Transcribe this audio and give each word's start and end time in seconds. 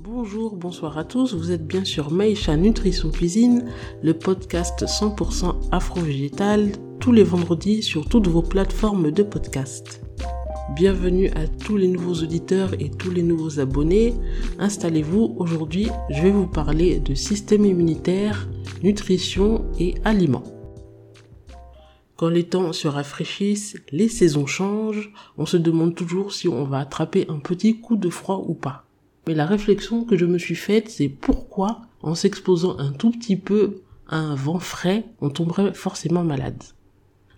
Bonjour, 0.00 0.54
bonsoir 0.54 0.96
à 0.96 1.02
tous, 1.02 1.34
vous 1.34 1.50
êtes 1.50 1.66
bien 1.66 1.84
sur 1.84 2.12
Maïcha 2.12 2.56
Nutrition 2.56 3.10
Cuisine, 3.10 3.68
le 4.00 4.14
podcast 4.14 4.84
100% 4.84 5.70
afro-végétal, 5.72 6.70
tous 7.00 7.10
les 7.10 7.24
vendredis 7.24 7.82
sur 7.82 8.08
toutes 8.08 8.28
vos 8.28 8.42
plateformes 8.42 9.10
de 9.10 9.24
podcast. 9.24 10.00
Bienvenue 10.76 11.30
à 11.30 11.48
tous 11.48 11.76
les 11.76 11.88
nouveaux 11.88 12.14
auditeurs 12.14 12.74
et 12.78 12.90
tous 12.90 13.10
les 13.10 13.24
nouveaux 13.24 13.58
abonnés. 13.58 14.14
Installez-vous, 14.60 15.34
aujourd'hui 15.36 15.88
je 16.10 16.22
vais 16.22 16.30
vous 16.30 16.46
parler 16.46 17.00
de 17.00 17.14
système 17.14 17.64
immunitaire, 17.64 18.48
nutrition 18.84 19.64
et 19.80 19.96
aliments. 20.04 20.44
Quand 22.14 22.28
les 22.28 22.44
temps 22.44 22.72
se 22.72 22.86
rafraîchissent, 22.86 23.76
les 23.90 24.08
saisons 24.08 24.46
changent, 24.46 25.12
on 25.38 25.44
se 25.44 25.56
demande 25.56 25.96
toujours 25.96 26.32
si 26.32 26.46
on 26.46 26.62
va 26.62 26.78
attraper 26.78 27.26
un 27.28 27.40
petit 27.40 27.80
coup 27.80 27.96
de 27.96 28.10
froid 28.10 28.44
ou 28.46 28.54
pas. 28.54 28.87
Mais 29.28 29.34
la 29.34 29.44
réflexion 29.44 30.06
que 30.06 30.16
je 30.16 30.24
me 30.24 30.38
suis 30.38 30.54
faite, 30.54 30.88
c'est 30.88 31.10
pourquoi, 31.10 31.82
en 32.00 32.14
s'exposant 32.14 32.78
un 32.78 32.92
tout 32.92 33.10
petit 33.10 33.36
peu 33.36 33.82
à 34.08 34.16
un 34.16 34.34
vent 34.34 34.58
frais, 34.58 35.04
on 35.20 35.28
tomberait 35.28 35.74
forcément 35.74 36.24
malade? 36.24 36.64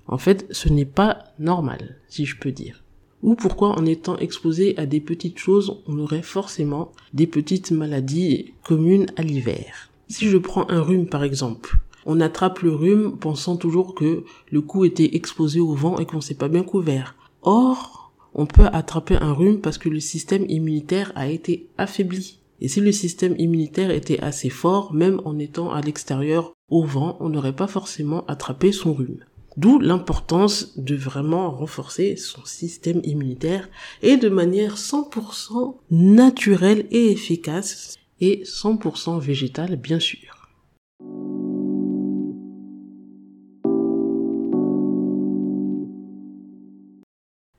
En 0.06 0.16
fait, 0.16 0.46
ce 0.52 0.68
n'est 0.68 0.84
pas 0.84 1.24
normal, 1.40 1.96
si 2.06 2.26
je 2.26 2.38
peux 2.38 2.52
dire. 2.52 2.84
Ou 3.24 3.34
pourquoi 3.34 3.70
en 3.70 3.84
étant 3.86 4.16
exposé 4.18 4.78
à 4.78 4.86
des 4.86 5.00
petites 5.00 5.40
choses, 5.40 5.82
on 5.88 5.98
aurait 5.98 6.22
forcément 6.22 6.92
des 7.12 7.26
petites 7.26 7.72
maladies 7.72 8.54
communes 8.62 9.06
à 9.16 9.22
l'hiver? 9.22 9.90
Si 10.06 10.28
je 10.28 10.38
prends 10.38 10.70
un 10.70 10.82
rhume 10.82 11.08
par 11.08 11.24
exemple, 11.24 11.78
on 12.06 12.20
attrape 12.20 12.60
le 12.60 12.72
rhume 12.72 13.16
pensant 13.18 13.56
toujours 13.56 13.96
que 13.96 14.22
le 14.52 14.60
cou 14.60 14.84
était 14.84 15.16
exposé 15.16 15.58
au 15.58 15.74
vent 15.74 15.98
et 15.98 16.06
qu'on 16.06 16.20
s'est 16.20 16.34
pas 16.34 16.46
bien 16.46 16.62
couvert. 16.62 17.16
Or, 17.42 17.99
on 18.34 18.46
peut 18.46 18.66
attraper 18.72 19.16
un 19.16 19.32
rhume 19.32 19.60
parce 19.60 19.78
que 19.78 19.88
le 19.88 20.00
système 20.00 20.44
immunitaire 20.48 21.12
a 21.14 21.28
été 21.28 21.68
affaibli. 21.78 22.38
Et 22.60 22.68
si 22.68 22.80
le 22.80 22.92
système 22.92 23.34
immunitaire 23.38 23.90
était 23.90 24.20
assez 24.20 24.50
fort, 24.50 24.92
même 24.92 25.20
en 25.24 25.38
étant 25.38 25.72
à 25.72 25.80
l'extérieur 25.80 26.52
au 26.68 26.84
vent, 26.84 27.16
on 27.20 27.30
n'aurait 27.30 27.56
pas 27.56 27.66
forcément 27.66 28.24
attrapé 28.26 28.72
son 28.72 28.92
rhume. 28.92 29.24
D'où 29.56 29.78
l'importance 29.78 30.78
de 30.78 30.94
vraiment 30.94 31.50
renforcer 31.50 32.16
son 32.16 32.44
système 32.44 33.00
immunitaire 33.02 33.68
et 34.02 34.16
de 34.16 34.28
manière 34.28 34.76
100% 34.76 35.76
naturelle 35.90 36.86
et 36.90 37.10
efficace 37.10 37.96
et 38.20 38.42
100% 38.44 39.18
végétale 39.18 39.76
bien 39.76 39.98
sûr. 39.98 40.39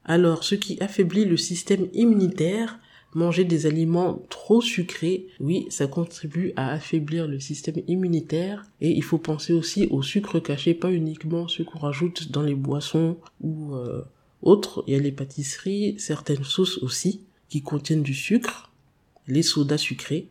Alors, 0.06 0.44
ce 0.44 0.56
qui 0.56 0.82
affaiblit 0.82 1.26
le 1.26 1.38
système 1.38 1.88
immunitaire, 1.94 2.80
manger 3.14 3.44
des 3.44 3.66
aliments 3.66 4.22
trop 4.30 4.62
sucrés, 4.62 5.28
oui, 5.40 5.68
ça 5.70 5.88
contribue 5.88 6.54
à 6.56 6.72
affaiblir 6.72 7.28
le 7.28 7.40
système 7.40 7.82
immunitaire. 7.88 8.66
Et 8.80 8.92
il 8.92 9.04
faut 9.04 9.18
penser 9.18 9.54
aussi 9.54 9.88
au 9.88 10.02
sucre 10.02 10.40
caché, 10.40 10.74
pas 10.74 10.92
uniquement 10.92 11.48
ce 11.48 11.64
qu'on 11.64 11.80
rajoute 11.80 12.32
dans 12.32 12.42
les 12.42 12.56
boissons 12.56 13.18
ou 13.42 13.76
euh, 13.76 14.02
autres. 14.42 14.84
Il 14.88 14.94
y 14.94 14.98
a 14.98 15.00
les 15.00 15.12
pâtisseries, 15.12 15.96
certaines 16.00 16.44
sauces 16.44 16.78
aussi 16.80 17.22
qui 17.50 17.62
contiennent 17.62 18.04
du 18.04 18.14
sucre, 18.14 18.72
les 19.28 19.44
sodas 19.44 19.78
sucrés. 19.78 20.30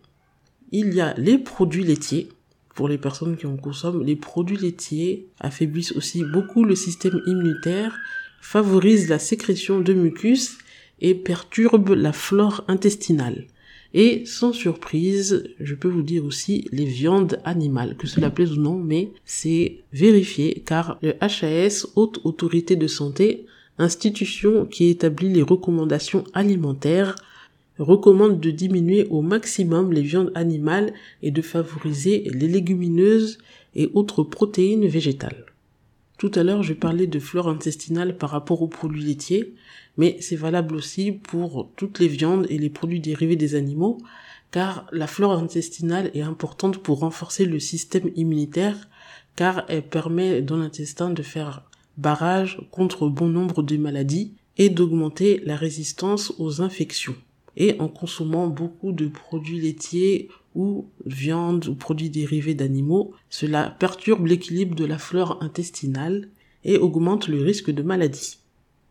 Il 0.72 0.94
y 0.94 1.00
a 1.00 1.14
les 1.14 1.38
produits 1.38 1.84
laitiers. 1.84 2.28
Pour 2.74 2.88
les 2.88 2.98
personnes 2.98 3.36
qui 3.36 3.46
en 3.46 3.56
consomment, 3.56 4.04
les 4.04 4.16
produits 4.16 4.56
laitiers 4.56 5.28
affaiblissent 5.38 5.92
aussi 5.92 6.24
beaucoup 6.24 6.64
le 6.64 6.74
système 6.74 7.20
immunitaire 7.26 7.98
favorise 8.40 9.08
la 9.08 9.18
sécrétion 9.18 9.80
de 9.80 9.92
mucus 9.92 10.58
et 11.00 11.14
perturbe 11.14 11.90
la 11.90 12.12
flore 12.12 12.64
intestinale. 12.68 13.46
Et 13.92 14.24
sans 14.24 14.52
surprise, 14.52 15.44
je 15.58 15.74
peux 15.74 15.88
vous 15.88 16.02
dire 16.02 16.24
aussi 16.24 16.68
les 16.70 16.84
viandes 16.84 17.40
animales, 17.44 17.96
que 17.96 18.06
cela 18.06 18.30
plaise 18.30 18.52
ou 18.52 18.60
non, 18.60 18.78
mais 18.78 19.10
c'est 19.24 19.78
vérifié 19.92 20.62
car 20.64 20.98
le 21.02 21.14
HAS, 21.20 21.86
Haute 21.96 22.20
Autorité 22.24 22.76
de 22.76 22.86
Santé, 22.86 23.46
institution 23.78 24.66
qui 24.66 24.88
établit 24.88 25.32
les 25.32 25.42
recommandations 25.42 26.24
alimentaires, 26.34 27.16
recommande 27.78 28.38
de 28.38 28.50
diminuer 28.50 29.06
au 29.10 29.22
maximum 29.22 29.92
les 29.92 30.02
viandes 30.02 30.30
animales 30.34 30.92
et 31.22 31.30
de 31.30 31.42
favoriser 31.42 32.30
les 32.32 32.46
légumineuses 32.46 33.38
et 33.74 33.90
autres 33.94 34.22
protéines 34.22 34.86
végétales. 34.86 35.46
Tout 36.20 36.32
à 36.34 36.42
l'heure, 36.42 36.62
je 36.62 36.74
parlais 36.74 37.06
de 37.06 37.18
flore 37.18 37.48
intestinale 37.48 38.18
par 38.18 38.28
rapport 38.28 38.60
aux 38.60 38.68
produits 38.68 39.04
laitiers, 39.04 39.54
mais 39.96 40.18
c'est 40.20 40.36
valable 40.36 40.74
aussi 40.74 41.12
pour 41.12 41.70
toutes 41.76 41.98
les 41.98 42.08
viandes 42.08 42.46
et 42.50 42.58
les 42.58 42.68
produits 42.68 43.00
dérivés 43.00 43.36
des 43.36 43.54
animaux, 43.54 43.96
car 44.50 44.86
la 44.92 45.06
flore 45.06 45.32
intestinale 45.32 46.10
est 46.12 46.20
importante 46.20 46.76
pour 46.76 46.98
renforcer 46.98 47.46
le 47.46 47.58
système 47.58 48.10
immunitaire, 48.16 48.76
car 49.34 49.64
elle 49.68 49.88
permet 49.88 50.42
dans 50.42 50.58
l'intestin 50.58 51.08
de 51.08 51.22
faire 51.22 51.62
barrage 51.96 52.60
contre 52.70 53.08
bon 53.08 53.28
nombre 53.28 53.62
de 53.62 53.78
maladies 53.78 54.34
et 54.58 54.68
d'augmenter 54.68 55.40
la 55.46 55.56
résistance 55.56 56.34
aux 56.36 56.60
infections. 56.60 57.16
Et 57.56 57.80
en 57.80 57.88
consommant 57.88 58.46
beaucoup 58.46 58.92
de 58.92 59.08
produits 59.08 59.62
laitiers 59.62 60.28
ou 60.54 60.86
viande 61.06 61.68
ou 61.68 61.74
produits 61.74 62.10
dérivés 62.10 62.54
d'animaux, 62.54 63.12
cela 63.28 63.76
perturbe 63.78 64.26
l'équilibre 64.26 64.74
de 64.74 64.84
la 64.84 64.98
flore 64.98 65.38
intestinale 65.42 66.28
et 66.64 66.76
augmente 66.76 67.28
le 67.28 67.40
risque 67.40 67.70
de 67.70 67.82
maladie. 67.82 68.38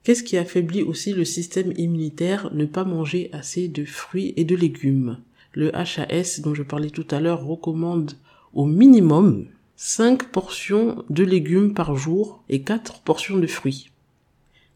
Qu'est-ce 0.04 0.24
qui 0.24 0.38
affaiblit 0.38 0.82
aussi 0.82 1.14
le 1.14 1.26
système 1.26 1.74
immunitaire? 1.78 2.54
Ne 2.54 2.66
pas 2.66 2.86
manger 2.86 3.30
assez 3.34 3.68
de 3.68 3.84
fruits 3.84 4.34
et 4.38 4.46
de 4.46 4.56
légumes. 4.56 5.18
Le 5.54 5.76
HAS 5.76 6.40
dont 6.42 6.56
je 6.56 6.64
parlais 6.64 6.90
tout 6.90 7.08
à 7.12 7.20
l'heure 7.20 7.44
recommande 7.44 8.14
au 8.54 8.66
minimum 8.66 9.48
5 9.76 10.32
portions 10.32 11.04
de 11.10 11.24
légumes 11.24 11.74
par 11.74 11.96
jour 11.96 12.44
et 12.50 12.62
4 12.62 13.02
portions 13.02 13.38
de 13.38 13.48
fruits. 13.48 13.92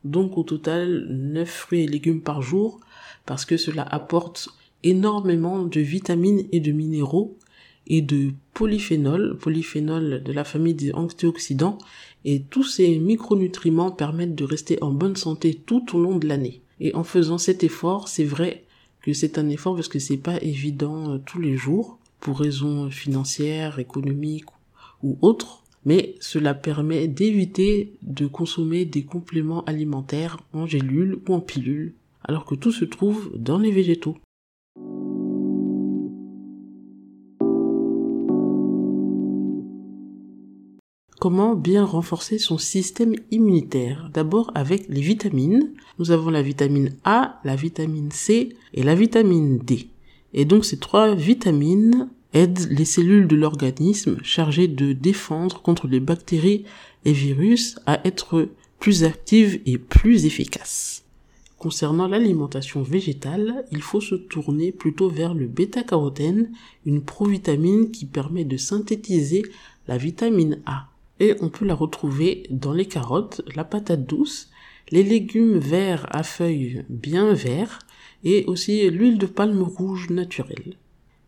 Donc 0.04 0.38
au 0.38 0.44
total 0.44 1.08
9 1.10 1.50
fruits 1.50 1.84
et 1.84 1.88
légumes 1.88 2.22
par 2.22 2.42
jour 2.42 2.80
parce 3.26 3.46
que 3.46 3.58
cela 3.58 3.84
apporte 3.84 4.50
énormément 4.84 5.64
de 5.64 5.80
vitamines 5.80 6.44
et 6.52 6.60
de 6.60 6.72
minéraux 6.72 7.38
et 7.88 8.02
de 8.02 8.32
polyphénols, 8.54 9.38
polyphénols 9.38 10.24
de 10.24 10.32
la 10.32 10.44
famille 10.44 10.74
des 10.74 10.94
antioxydants, 10.94 11.78
et 12.26 12.42
tous 12.42 12.64
ces 12.64 12.98
micronutriments 12.98 13.92
permettent 13.92 14.36
de 14.36 14.46
rester 14.46 14.82
en 14.82 14.92
bonne 14.92 15.16
santé 15.16 15.54
tout 15.54 15.96
au 15.96 16.00
long 16.00 16.18
de 16.18 16.28
l'année. 16.28 16.62
Et 16.80 16.96
en 16.96 17.04
faisant 17.04 17.38
cet 17.38 17.64
effort, 17.64 18.08
c'est 18.08 18.24
vrai 18.24 18.64
que 19.02 19.14
c'est 19.14 19.38
un 19.38 19.50
effort 19.50 19.76
parce 19.76 19.90
que 19.90 20.00
c'est 20.00 20.18
pas 20.18 20.42
évident 20.42 21.14
euh, 21.14 21.18
tous 21.26 21.40
les 21.40 21.58
jours, 21.58 22.00
pour 22.20 22.40
raisons 22.40 22.90
financières, 22.90 23.80
économiques 23.80 24.46
ou 25.04 25.18
autres, 25.22 25.64
mais 25.86 26.16
cela 26.22 26.54
permet 26.54 27.10
d'éviter 27.10 27.94
de 28.02 28.28
consommer 28.28 28.86
des 28.86 29.04
compléments 29.04 29.66
alimentaires 29.66 30.40
en 30.54 30.66
gélules 30.66 31.20
ou 31.28 31.34
en 31.34 31.42
pilules, 31.42 31.94
alors 32.24 32.46
que 32.46 32.56
tout 32.56 32.72
se 32.72 32.86
trouve 32.86 33.30
dans 33.36 33.58
les 33.58 33.72
végétaux. 33.72 34.18
Comment 41.24 41.56
bien 41.56 41.86
renforcer 41.86 42.38
son 42.38 42.58
système 42.58 43.16
immunitaire? 43.32 44.10
D'abord 44.14 44.52
avec 44.56 44.90
les 44.90 45.00
vitamines. 45.00 45.72
Nous 45.98 46.12
avons 46.12 46.30
la 46.30 46.42
vitamine 46.42 46.98
A, 47.06 47.40
la 47.46 47.56
vitamine 47.56 48.12
C 48.12 48.58
et 48.74 48.84
la 48.84 48.94
vitamine 48.94 49.58
D. 49.58 49.88
Et 50.34 50.44
donc 50.44 50.66
ces 50.66 50.80
trois 50.80 51.16
vitamines 51.16 52.10
aident 52.34 52.68
les 52.70 52.84
cellules 52.84 53.30
de 53.30 53.38
l'organisme 53.38 54.18
chargées 54.22 54.68
de 54.68 54.92
défendre 54.92 55.62
contre 55.62 55.88
les 55.88 56.02
bactéries 56.02 56.66
et 57.06 57.14
virus 57.14 57.80
à 57.86 58.06
être 58.06 58.50
plus 58.80 59.06
actives 59.06 59.62
et 59.66 59.78
plus 59.78 60.26
efficaces. 60.26 61.06
Concernant 61.58 62.10
l'alimentation 62.10 62.84
végétale, 62.84 63.64
il 63.72 63.82
faut 63.82 64.02
se 64.02 64.16
tourner 64.16 64.74
plutôt 64.74 65.08
vers 65.08 65.34
le 65.34 65.48
bêta-carotène, 65.48 66.52
une 66.86 67.02
provitamine 67.02 67.92
qui 67.92 68.08
permet 68.08 68.44
de 68.44 68.58
synthétiser 68.58 69.44
la 69.88 69.98
vitamine 69.98 70.60
A 70.66 70.90
et 71.20 71.36
on 71.42 71.50
peut 71.50 71.66
la 71.66 71.76
retrouver 71.76 72.48
dans 72.50 72.74
les 72.74 72.86
carottes, 72.86 73.42
la 73.56 73.64
patate 73.64 74.06
douce, 74.06 74.50
les 74.92 75.04
légumes 75.04 75.58
verts 75.58 76.08
à 76.10 76.24
feuilles 76.24 76.84
bien 76.90 77.34
verts 77.34 77.80
et 78.24 78.46
aussi 78.46 78.90
l'huile 78.90 79.18
de 79.18 79.26
palme 79.26 79.62
rouge 79.62 80.10
naturelle. 80.10 80.78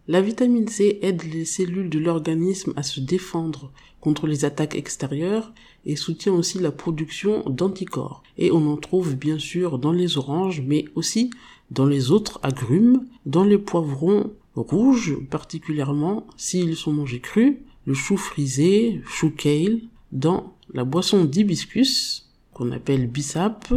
La 0.08 0.22
vitamine 0.22 0.68
C 0.68 1.00
aide 1.02 1.24
les 1.24 1.46
cellules 1.46 1.90
de 1.90 1.98
l'organisme 1.98 2.74
à 2.76 2.84
se 2.84 3.00
défendre 3.00 3.72
contre 4.02 4.28
les 4.28 4.46
attaques 4.46 4.76
extérieures 4.76 5.52
et 5.86 5.96
soutient 5.96 6.34
aussi 6.34 6.60
la 6.60 6.72
production 6.72 7.42
d'anticorps. 7.50 8.22
Et 8.38 8.52
on 8.52 8.72
en 8.72 8.78
trouve 8.78 9.16
bien 9.16 9.40
sûr 9.40 9.80
dans 9.80 9.92
les 9.92 10.20
oranges, 10.20 10.62
mais 10.62 10.86
aussi 10.94 11.32
dans 11.72 11.88
les 11.88 12.12
autres 12.12 12.40
agrumes, 12.44 13.08
dans 13.26 13.44
les 13.44 13.58
poivrons 13.58 14.32
rouges 14.56 15.18
particulièrement 15.32 16.28
s'ils 16.38 16.76
sont 16.76 16.94
mangés 16.94 17.20
crus, 17.20 17.56
le 17.86 17.94
chou 17.94 18.18
frisé, 18.18 19.02
chou 19.06 19.32
kale, 19.32 19.80
dans 20.12 20.54
la 20.74 20.84
boisson 20.84 21.26
d'hibiscus, 21.26 22.30
qu'on 22.54 22.72
appelle 22.72 23.08
bissap, 23.08 23.74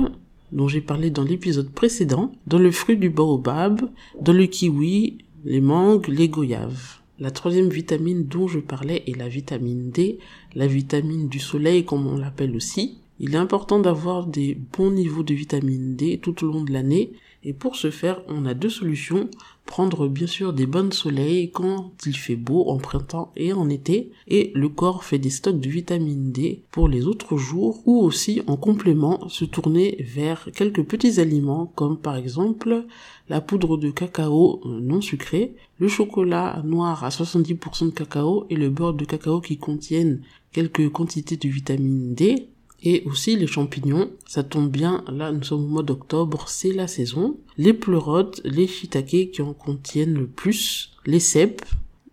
dont 0.52 0.68
j'ai 0.68 0.80
parlé 0.80 1.10
dans 1.10 1.24
l'épisode 1.24 1.70
précédent, 1.70 2.32
dans 2.46 2.58
le 2.58 2.70
fruit 2.70 2.96
du 2.96 3.10
baobab, 3.10 3.82
dans 4.20 4.32
le 4.32 4.46
kiwi, 4.46 5.18
les 5.44 5.60
mangues, 5.60 6.08
les 6.08 6.28
goyaves. 6.28 6.98
La 7.18 7.30
troisième 7.30 7.68
vitamine 7.68 8.24
dont 8.24 8.46
je 8.46 8.60
parlais 8.60 9.02
est 9.06 9.16
la 9.16 9.28
vitamine 9.28 9.90
D, 9.90 10.18
la 10.54 10.66
vitamine 10.66 11.28
du 11.28 11.40
soleil 11.40 11.84
comme 11.84 12.06
on 12.06 12.16
l'appelle 12.16 12.54
aussi. 12.54 12.98
Il 13.18 13.34
est 13.34 13.38
important 13.38 13.80
d'avoir 13.80 14.26
des 14.26 14.56
bons 14.76 14.92
niveaux 14.92 15.24
de 15.24 15.34
vitamine 15.34 15.96
D 15.96 16.18
tout 16.22 16.44
au 16.44 16.52
long 16.52 16.62
de 16.62 16.72
l'année 16.72 17.12
et 17.44 17.52
pour 17.52 17.76
ce 17.76 17.90
faire, 17.90 18.20
on 18.28 18.46
a 18.46 18.54
deux 18.54 18.68
solutions. 18.68 19.30
Prendre 19.64 20.08
bien 20.08 20.26
sûr 20.26 20.52
des 20.52 20.66
bonnes 20.66 20.92
soleils 20.92 21.50
quand 21.50 21.92
il 22.06 22.16
fait 22.16 22.36
beau 22.36 22.68
en 22.68 22.78
printemps 22.78 23.32
et 23.36 23.52
en 23.52 23.68
été. 23.68 24.10
Et 24.26 24.50
le 24.54 24.68
corps 24.68 25.04
fait 25.04 25.18
des 25.18 25.30
stocks 25.30 25.60
de 25.60 25.68
vitamine 25.68 26.32
D 26.32 26.62
pour 26.72 26.88
les 26.88 27.06
autres 27.06 27.36
jours. 27.36 27.80
Ou 27.86 28.00
aussi 28.00 28.42
en 28.48 28.56
complément 28.56 29.28
se 29.28 29.44
tourner 29.44 29.96
vers 30.00 30.48
quelques 30.54 30.82
petits 30.82 31.20
aliments 31.20 31.66
comme 31.76 31.98
par 31.98 32.16
exemple 32.16 32.86
la 33.28 33.40
poudre 33.40 33.76
de 33.76 33.90
cacao 33.90 34.60
non 34.64 35.00
sucré, 35.00 35.54
le 35.78 35.86
chocolat 35.86 36.62
noir 36.64 37.04
à 37.04 37.10
70% 37.10 37.86
de 37.86 37.90
cacao 37.90 38.46
et 38.50 38.56
le 38.56 38.70
beurre 38.70 38.94
de 38.94 39.04
cacao 39.04 39.40
qui 39.40 39.58
contiennent 39.58 40.22
quelques 40.50 40.90
quantités 40.90 41.36
de 41.36 41.48
vitamine 41.48 42.14
D 42.14 42.48
et 42.82 43.02
aussi 43.06 43.36
les 43.36 43.46
champignons, 43.46 44.10
ça 44.26 44.44
tombe 44.44 44.70
bien, 44.70 45.04
là 45.08 45.32
nous 45.32 45.42
sommes 45.42 45.64
au 45.64 45.68
mois 45.68 45.82
d'octobre, 45.82 46.48
c'est 46.48 46.72
la 46.72 46.86
saison. 46.86 47.36
Les 47.56 47.72
pleurotes, 47.72 48.40
les 48.44 48.66
shiitake 48.66 49.30
qui 49.32 49.42
en 49.42 49.52
contiennent 49.52 50.14
le 50.14 50.26
plus, 50.26 50.92
les 51.04 51.20
cèpes 51.20 51.64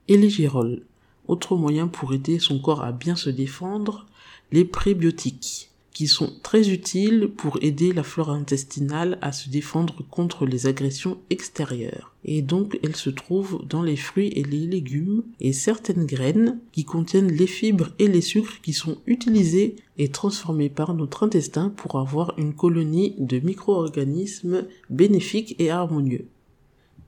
et 0.08 0.18
les 0.18 0.30
girolles. 0.30 0.82
Autre 1.28 1.56
moyen 1.56 1.88
pour 1.88 2.14
aider 2.14 2.40
son 2.40 2.60
corps 2.60 2.84
à 2.84 2.92
bien 2.92 3.16
se 3.16 3.30
défendre, 3.30 4.06
les 4.52 4.66
prébiotiques 4.66 5.70
qui 5.96 6.08
sont 6.08 6.34
très 6.44 6.70
utiles 6.72 7.30
pour 7.38 7.58
aider 7.62 7.94
la 7.94 8.04
flore 8.04 8.30
intestinale 8.30 9.18
à 9.22 9.32
se 9.32 9.50
défendre 9.50 10.04
contre 10.12 10.46
les 10.46 10.68
agressions 10.68 11.18
extérieures. 11.30 12.12
Et 12.26 12.42
donc, 12.42 12.78
elles 12.84 12.98
se 12.98 13.10
trouvent 13.10 13.64
dans 13.66 13.82
les 13.82 13.96
fruits 13.96 14.34
et 14.36 14.44
les 14.44 14.68
légumes 14.68 15.24
et 15.40 15.54
certaines 15.54 16.06
graines 16.06 16.60
qui 16.74 16.84
contiennent 16.84 17.32
les 17.32 17.48
fibres 17.48 17.92
et 17.98 18.10
les 18.10 18.20
sucres 18.20 18.60
qui 18.62 18.74
sont 18.74 18.98
utilisés 19.08 19.78
et 19.98 20.10
transformés 20.10 20.70
par 20.70 20.94
notre 20.96 21.24
intestin 21.24 21.70
pour 21.70 21.98
avoir 21.98 22.38
une 22.38 22.54
colonie 22.54 23.16
de 23.18 23.40
micro-organismes 23.40 24.66
bénéfiques 24.90 25.56
et 25.60 25.70
harmonieux. 25.70 26.28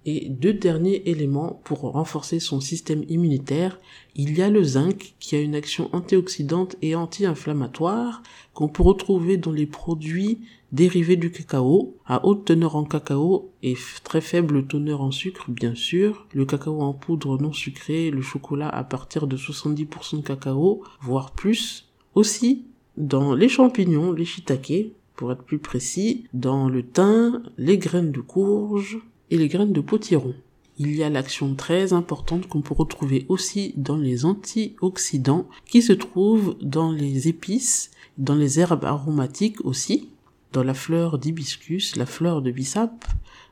Et 0.09 0.29
deux 0.29 0.53
derniers 0.53 1.03
éléments 1.05 1.59
pour 1.65 1.81
renforcer 1.81 2.39
son 2.39 2.61
système 2.61 3.03
immunitaire, 3.09 3.77
il 4.15 4.37
y 4.37 4.41
a 4.41 4.49
le 4.49 4.63
zinc 4.63 5.15
qui 5.19 5.35
a 5.35 5.41
une 5.41 5.53
action 5.53 5.89
antioxydante 5.91 6.77
et 6.81 6.95
anti-inflammatoire 6.95 8.23
qu'on 8.53 8.69
peut 8.69 8.83
retrouver 8.83 9.35
dans 9.35 9.51
les 9.51 9.65
produits 9.65 10.39
dérivés 10.71 11.17
du 11.17 11.29
cacao, 11.29 11.97
à 12.05 12.25
haute 12.25 12.45
teneur 12.45 12.77
en 12.77 12.85
cacao 12.85 13.51
et 13.63 13.75
très 14.05 14.21
faible 14.21 14.65
teneur 14.65 15.01
en 15.01 15.11
sucre 15.11 15.51
bien 15.51 15.75
sûr, 15.75 16.25
le 16.31 16.45
cacao 16.45 16.79
en 16.79 16.93
poudre 16.93 17.37
non 17.37 17.51
sucré, 17.51 18.09
le 18.09 18.21
chocolat 18.21 18.69
à 18.69 18.85
partir 18.85 19.27
de 19.27 19.35
70% 19.35 20.21
de 20.21 20.25
cacao, 20.25 20.83
voire 21.01 21.31
plus. 21.31 21.89
Aussi, 22.15 22.63
dans 22.95 23.35
les 23.35 23.49
champignons, 23.49 24.13
les 24.13 24.23
shiitake, 24.23 24.93
pour 25.17 25.33
être 25.33 25.43
plus 25.43 25.59
précis, 25.59 26.23
dans 26.33 26.69
le 26.69 26.81
thym, 26.81 27.43
les 27.57 27.77
graines 27.77 28.13
de 28.13 28.21
courge, 28.21 28.99
et 29.29 29.37
les 29.37 29.47
graines 29.47 29.73
de 29.73 29.81
potiron. 29.81 30.33
Il 30.79 30.95
y 30.95 31.03
a 31.03 31.09
l'action 31.09 31.55
très 31.55 31.93
importante 31.93 32.47
qu'on 32.47 32.61
peut 32.61 32.75
retrouver 32.75 33.25
aussi 33.29 33.73
dans 33.77 33.97
les 33.97 34.25
antioxydants 34.25 35.47
qui 35.65 35.81
se 35.81 35.93
trouvent 35.93 36.55
dans 36.61 36.91
les 36.91 37.27
épices, 37.27 37.89
dans 38.17 38.35
les 38.35 38.59
herbes 38.59 38.85
aromatiques 38.85 39.65
aussi, 39.65 40.09
dans 40.53 40.63
la 40.63 40.75
fleur 40.75 41.17
d'hibiscus, 41.17 41.95
la 41.95 42.05
fleur 42.05 42.41
de 42.41 42.51
bissap. 42.51 43.05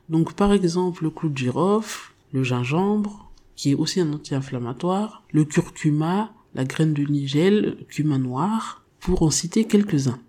Donc 0.08 0.34
par 0.34 0.52
exemple 0.52 1.02
le 1.02 1.10
clou 1.10 1.28
de 1.28 1.36
girofle, 1.36 2.12
le 2.32 2.44
gingembre, 2.44 3.30
qui 3.56 3.72
est 3.72 3.74
aussi 3.74 4.00
un 4.00 4.12
anti-inflammatoire, 4.12 5.24
le 5.32 5.44
curcuma, 5.44 6.32
la 6.54 6.64
graine 6.64 6.92
de 6.92 7.04
nigel, 7.04 7.76
le 7.80 7.84
cumin 7.86 8.18
noir, 8.18 8.84
pour 9.00 9.22
en 9.22 9.30
citer 9.30 9.64
quelques-uns. 9.64 10.20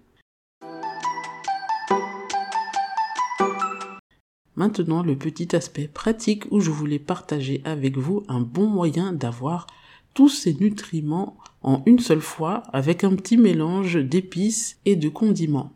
Maintenant, 4.57 5.03
le 5.03 5.15
petit 5.15 5.55
aspect 5.55 5.87
pratique 5.87 6.43
où 6.51 6.59
je 6.59 6.71
voulais 6.71 6.99
partager 6.99 7.61
avec 7.63 7.95
vous 7.95 8.23
un 8.27 8.41
bon 8.41 8.65
moyen 8.65 9.13
d'avoir 9.13 9.67
tous 10.15 10.29
ces 10.29 10.55
nutriments 10.55 11.37
en 11.61 11.83
une 11.85 11.99
seule 11.99 12.21
fois 12.21 12.63
avec 12.73 13.03
un 13.03 13.15
petit 13.15 13.37
mélange 13.37 13.97
d'épices 13.97 14.79
et 14.85 14.95
de 14.95 15.09
condiments. 15.09 15.71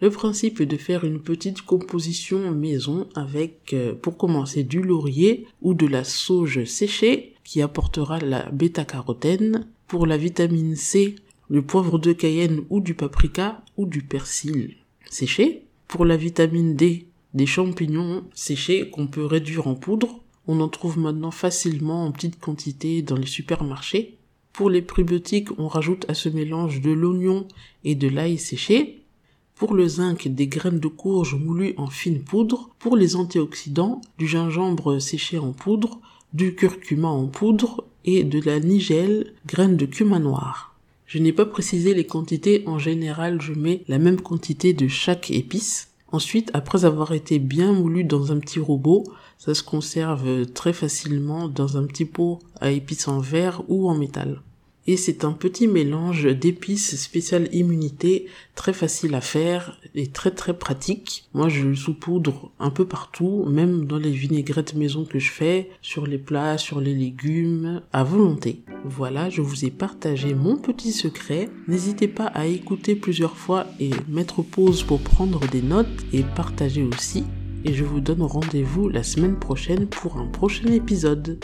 Le 0.00 0.10
principe 0.10 0.60
est 0.60 0.66
de 0.66 0.76
faire 0.76 1.04
une 1.04 1.20
petite 1.20 1.62
composition 1.62 2.50
maison 2.50 3.06
avec, 3.14 3.72
euh, 3.72 3.94
pour 3.94 4.16
commencer, 4.16 4.64
du 4.64 4.82
laurier 4.82 5.46
ou 5.62 5.72
de 5.72 5.86
la 5.86 6.02
sauge 6.02 6.64
séchée 6.64 7.34
qui 7.44 7.62
apportera 7.62 8.18
la 8.18 8.50
bêta-carotène. 8.50 9.68
Pour 9.86 10.06
la 10.06 10.16
vitamine 10.16 10.74
C, 10.74 11.14
le 11.48 11.62
poivre 11.62 12.00
de 12.00 12.12
cayenne 12.12 12.64
ou 12.68 12.80
du 12.80 12.94
paprika 12.94 13.62
ou 13.76 13.86
du 13.86 14.02
persil 14.02 14.74
séché. 15.08 15.62
Pour 15.86 16.04
la 16.04 16.16
vitamine 16.16 16.74
D, 16.74 17.06
des 17.34 17.46
champignons 17.46 18.24
séchés 18.34 18.88
qu'on 18.90 19.06
peut 19.06 19.24
réduire 19.24 19.66
en 19.66 19.74
poudre. 19.74 20.20
On 20.46 20.60
en 20.60 20.68
trouve 20.68 20.98
maintenant 20.98 21.30
facilement 21.30 22.06
en 22.06 22.12
petite 22.12 22.38
quantité 22.38 23.02
dans 23.02 23.16
les 23.16 23.26
supermarchés. 23.26 24.16
Pour 24.52 24.70
les 24.70 24.82
prébiotiques, 24.82 25.58
on 25.58 25.66
rajoute 25.66 26.08
à 26.08 26.14
ce 26.14 26.28
mélange 26.28 26.80
de 26.80 26.92
l'oignon 26.92 27.48
et 27.82 27.96
de 27.96 28.08
l'ail 28.08 28.38
séché. 28.38 29.00
Pour 29.56 29.74
le 29.74 29.86
zinc, 29.86 30.28
des 30.28 30.46
graines 30.46 30.80
de 30.80 30.88
courge 30.88 31.34
moulues 31.34 31.74
en 31.76 31.88
fine 31.88 32.22
poudre. 32.22 32.70
Pour 32.78 32.96
les 32.96 33.16
antioxydants, 33.16 34.00
du 34.18 34.26
gingembre 34.26 35.00
séché 35.00 35.38
en 35.38 35.52
poudre, 35.52 36.00
du 36.32 36.54
curcuma 36.54 37.08
en 37.08 37.26
poudre 37.26 37.84
et 38.04 38.24
de 38.24 38.40
la 38.40 38.60
nigelle, 38.60 39.32
graines 39.46 39.76
de 39.76 39.86
cumin 39.86 40.20
noir. 40.20 40.74
Je 41.06 41.18
n'ai 41.18 41.32
pas 41.32 41.46
précisé 41.46 41.94
les 41.94 42.06
quantités, 42.06 42.64
en 42.66 42.78
général 42.78 43.40
je 43.40 43.52
mets 43.52 43.82
la 43.88 43.98
même 43.98 44.20
quantité 44.20 44.72
de 44.72 44.88
chaque 44.88 45.30
épice. 45.30 45.93
Ensuite, 46.14 46.52
après 46.54 46.84
avoir 46.84 47.10
été 47.10 47.40
bien 47.40 47.72
moulu 47.72 48.04
dans 48.04 48.30
un 48.30 48.38
petit 48.38 48.60
robot, 48.60 49.02
ça 49.36 49.52
se 49.52 49.64
conserve 49.64 50.46
très 50.46 50.72
facilement 50.72 51.48
dans 51.48 51.76
un 51.76 51.86
petit 51.86 52.04
pot 52.04 52.38
à 52.60 52.70
épices 52.70 53.08
en 53.08 53.18
verre 53.18 53.62
ou 53.66 53.90
en 53.90 53.96
métal 53.96 54.40
et 54.86 54.96
c'est 54.96 55.24
un 55.24 55.32
petit 55.32 55.66
mélange 55.66 56.24
d'épices 56.24 56.96
spéciales 56.96 57.48
immunité 57.52 58.26
très 58.54 58.72
facile 58.72 59.14
à 59.14 59.20
faire 59.20 59.78
et 59.94 60.08
très 60.08 60.30
très 60.30 60.56
pratique. 60.56 61.28
Moi 61.32 61.48
je 61.48 61.62
le 61.62 61.74
saupoudre 61.74 62.50
un 62.58 62.70
peu 62.70 62.86
partout, 62.86 63.44
même 63.48 63.86
dans 63.86 63.98
les 63.98 64.10
vinaigrettes 64.10 64.74
maison 64.74 65.04
que 65.04 65.18
je 65.18 65.30
fais, 65.30 65.70
sur 65.82 66.06
les 66.06 66.18
plats, 66.18 66.58
sur 66.58 66.80
les 66.80 66.94
légumes, 66.94 67.82
à 67.92 68.04
volonté. 68.04 68.62
Voilà, 68.84 69.30
je 69.30 69.40
vous 69.40 69.64
ai 69.64 69.70
partagé 69.70 70.34
mon 70.34 70.56
petit 70.56 70.92
secret. 70.92 71.48
N'hésitez 71.68 72.08
pas 72.08 72.26
à 72.26 72.46
écouter 72.46 72.94
plusieurs 72.94 73.36
fois 73.36 73.66
et 73.80 73.90
mettre 74.08 74.42
pause 74.42 74.82
pour 74.82 75.00
prendre 75.00 75.46
des 75.48 75.62
notes 75.62 76.04
et 76.12 76.22
partager 76.22 76.82
aussi. 76.82 77.24
Et 77.64 77.72
je 77.72 77.84
vous 77.84 78.00
donne 78.00 78.20
rendez-vous 78.20 78.90
la 78.90 79.02
semaine 79.02 79.38
prochaine 79.38 79.86
pour 79.86 80.18
un 80.18 80.26
prochain 80.26 80.70
épisode. 80.70 81.38